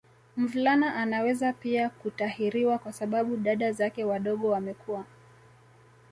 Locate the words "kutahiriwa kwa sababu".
1.89-3.37